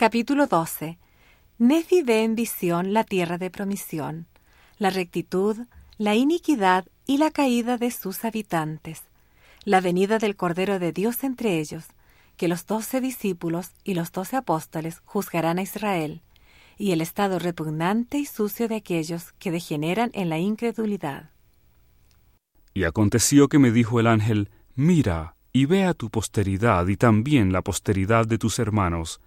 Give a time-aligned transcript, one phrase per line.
[0.00, 0.98] Capítulo 12.
[1.58, 4.28] Nefi ve en visión la tierra de promisión,
[4.78, 5.58] la rectitud,
[5.98, 9.02] la iniquidad y la caída de sus habitantes,
[9.66, 11.84] la venida del Cordero de Dios entre ellos,
[12.38, 16.22] que los doce discípulos y los doce apóstoles juzgarán a Israel,
[16.78, 21.28] y el estado repugnante y sucio de aquellos que degeneran en la incredulidad.
[22.72, 27.52] Y aconteció que me dijo el ángel, Mira, y ve a tu posteridad y también
[27.52, 29.20] la posteridad de tus hermanos.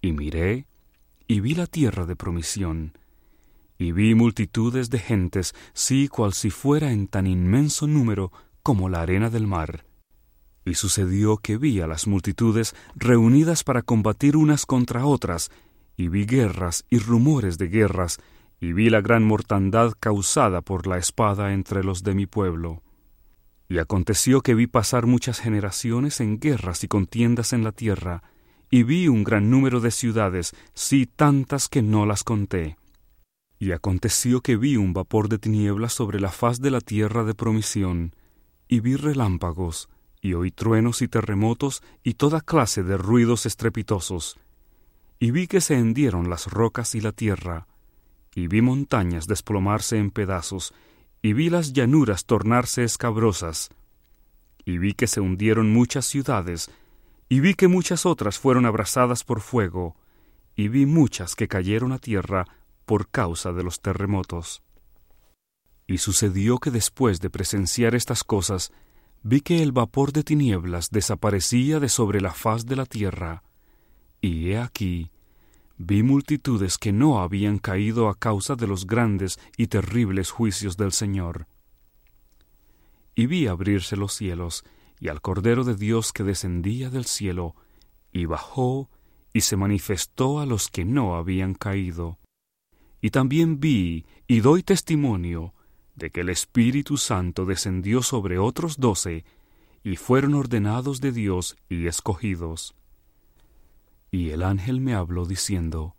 [0.00, 0.66] Y miré,
[1.26, 2.96] y vi la tierra de promisión,
[3.78, 9.02] y vi multitudes de gentes, sí cual si fuera en tan inmenso número como la
[9.02, 9.84] arena del mar.
[10.64, 15.50] Y sucedió que vi a las multitudes reunidas para combatir unas contra otras,
[15.96, 18.18] y vi guerras y rumores de guerras,
[18.60, 22.82] y vi la gran mortandad causada por la espada entre los de mi pueblo.
[23.68, 28.22] Y aconteció que vi pasar muchas generaciones en guerras y contiendas en la tierra,
[28.70, 32.76] y vi un gran número de ciudades, sí tantas que no las conté.
[33.58, 37.34] Y aconteció que vi un vapor de tinieblas sobre la faz de la tierra de
[37.34, 38.14] promisión,
[38.68, 39.88] y vi relámpagos,
[40.20, 44.38] y oí truenos y terremotos, y toda clase de ruidos estrepitosos.
[45.18, 47.66] Y vi que se hendieron las rocas y la tierra,
[48.34, 50.74] y vi montañas desplomarse en pedazos,
[51.22, 53.70] y vi las llanuras tornarse escabrosas,
[54.64, 56.70] y vi que se hundieron muchas ciudades,
[57.28, 59.96] y vi que muchas otras fueron abrasadas por fuego,
[60.56, 62.46] y vi muchas que cayeron a tierra
[62.84, 64.62] por causa de los terremotos.
[65.86, 68.72] Y sucedió que después de presenciar estas cosas,
[69.22, 73.42] vi que el vapor de tinieblas desaparecía de sobre la faz de la tierra,
[74.20, 75.10] y he aquí,
[75.76, 80.92] vi multitudes que no habían caído a causa de los grandes y terribles juicios del
[80.92, 81.46] Señor.
[83.14, 84.64] Y vi abrirse los cielos,
[85.00, 87.54] y al Cordero de Dios que descendía del cielo,
[88.12, 88.90] y bajó
[89.32, 92.18] y se manifestó a los que no habían caído.
[93.00, 95.54] Y también vi y doy testimonio
[95.94, 99.24] de que el Espíritu Santo descendió sobre otros doce,
[99.82, 102.74] y fueron ordenados de Dios y escogidos.
[104.10, 105.94] Y el ángel me habló diciendo,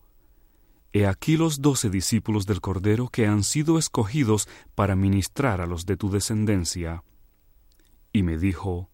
[0.91, 5.85] He aquí los doce discípulos del Cordero que han sido escogidos para ministrar a los
[5.85, 7.03] de tu descendencia
[8.11, 8.89] y me dijo,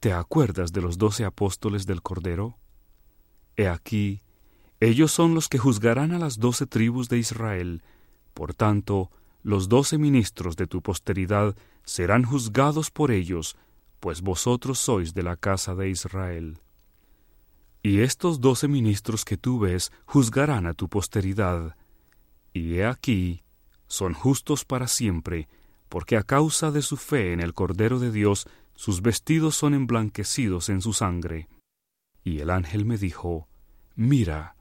[0.00, 2.58] ¿Te acuerdas de los doce apóstoles del Cordero?
[3.56, 4.22] He aquí,
[4.80, 7.84] ellos son los que juzgarán a las doce tribus de Israel.
[8.34, 9.12] Por tanto,
[9.44, 11.54] los doce ministros de tu posteridad
[11.84, 13.56] serán juzgados por ellos,
[14.00, 16.58] pues vosotros sois de la casa de Israel.
[17.80, 21.76] Y estos doce ministros que tú ves juzgarán a tu posteridad.
[22.52, 23.44] Y he aquí,
[23.86, 25.48] son justos para siempre,
[25.92, 30.70] porque a causa de su fe en el Cordero de Dios, sus vestidos son emblanquecidos
[30.70, 31.50] en su sangre.
[32.24, 33.46] Y el ángel me dijo,
[33.94, 34.56] Mira.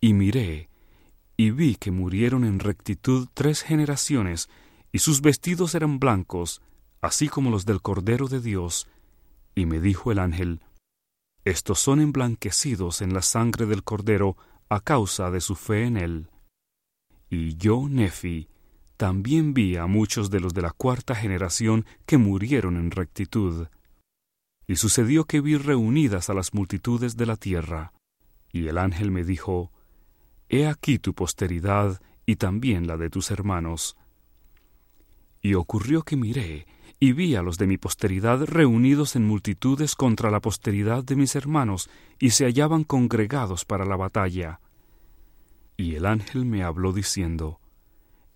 [0.00, 0.70] Y miré,
[1.36, 4.48] y vi que murieron en rectitud tres generaciones,
[4.90, 6.62] y sus vestidos eran blancos,
[7.02, 8.88] así como los del Cordero de Dios.
[9.54, 10.62] Y me dijo el ángel,
[11.44, 14.38] Estos son emblanquecidos en la sangre del Cordero
[14.70, 16.30] a causa de su fe en él.
[17.28, 18.48] Y yo, Nefi,
[18.98, 23.68] también vi a muchos de los de la cuarta generación que murieron en rectitud.
[24.66, 27.92] Y sucedió que vi reunidas a las multitudes de la tierra.
[28.52, 29.70] Y el ángel me dijo,
[30.48, 33.96] He aquí tu posteridad y también la de tus hermanos.
[35.40, 36.66] Y ocurrió que miré,
[36.98, 41.36] y vi a los de mi posteridad reunidos en multitudes contra la posteridad de mis
[41.36, 41.88] hermanos,
[42.18, 44.58] y se hallaban congregados para la batalla.
[45.76, 47.60] Y el ángel me habló diciendo,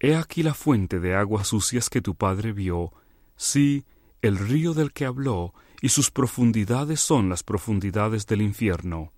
[0.04, 2.92] He aquí la fuente de aguas sucias que tu padre vio,
[3.36, 3.84] sí,
[4.20, 9.12] el río del que habló, y sus profundidades son las profundidades del infierno.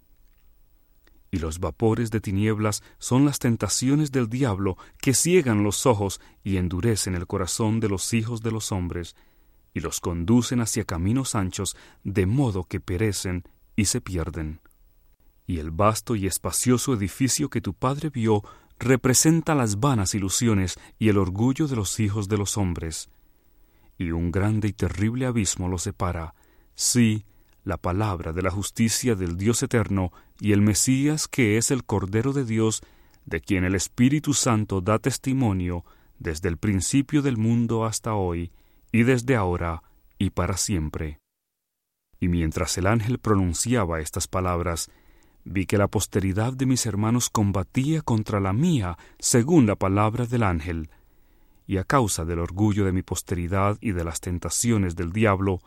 [1.31, 6.59] Y los vapores de tinieblas son las tentaciones del diablo que ciegan los ojos y
[6.59, 9.17] endurecen el corazón de los hijos de los hombres,
[9.73, 13.45] y los conducen hacia caminos anchos, de modo que perecen
[13.75, 14.61] y se pierden.
[15.47, 18.43] Y el vasto y espacioso edificio que tu padre vio
[18.85, 23.11] representa las vanas ilusiones y el orgullo de los hijos de los hombres.
[23.99, 26.35] Y un grande y terrible abismo los separa,
[26.75, 27.25] sí,
[27.65, 32.33] la palabra de la justicia del Dios eterno y el Mesías que es el Cordero
[32.33, 32.83] de Dios,
[33.25, 35.85] de quien el Espíritu Santo da testimonio
[36.19, 38.53] desde el principio del mundo hasta hoy,
[38.93, 39.83] y desde ahora
[40.19, 41.19] y para siempre.
[42.21, 44.91] Y mientras el ángel pronunciaba estas palabras,
[45.45, 50.43] vi que la posteridad de mis hermanos combatía contra la mía, según la palabra del
[50.43, 50.91] ángel,
[51.67, 55.61] y a causa del orgullo de mi posteridad y de las tentaciones del diablo,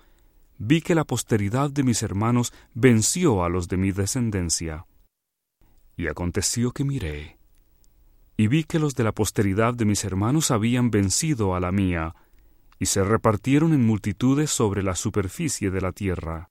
[0.58, 4.86] vi que la posteridad de mis hermanos venció a los de mi descendencia.
[5.96, 7.38] Y aconteció que miré,
[8.36, 12.16] y vi que los de la posteridad de mis hermanos habían vencido a la mía,
[12.80, 16.50] y se repartieron en multitudes sobre la superficie de la tierra.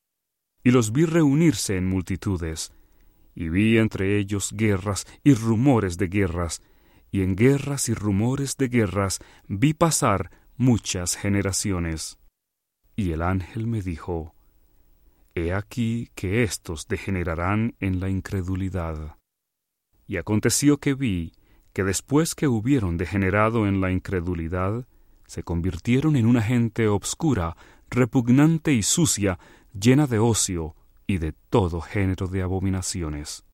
[0.65, 2.73] Y los vi reunirse en multitudes,
[3.37, 6.63] y vi entre ellos guerras y rumores de guerras,
[7.13, 12.19] y en guerras y rumores de guerras vi pasar muchas generaciones.
[12.97, 14.35] Y el ángel me dijo,
[15.35, 19.19] He aquí que éstos degenerarán en la incredulidad.
[20.07, 21.35] Y aconteció que vi
[21.75, 24.89] que después que hubieron degenerado en la incredulidad,
[25.27, 27.55] se convirtieron en una gente obscura,
[27.91, 29.39] repugnante y sucia,
[29.79, 30.75] llena de ocio
[31.07, 33.46] y de todo género de abominaciones.